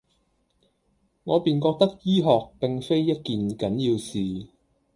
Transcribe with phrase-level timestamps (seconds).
[1.25, 4.47] 我便覺得醫學並非一件緊要事，